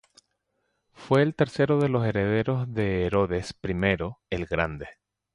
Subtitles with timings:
[0.95, 4.87] Fue el tercero de los herederos de Herodes I el Grande.